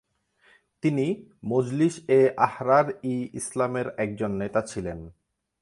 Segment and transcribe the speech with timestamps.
[0.83, 1.29] তিনি
[1.45, 5.09] মজলিস-এ-আহরার-ই-ইসলামের একজন নেতা ছিলেন।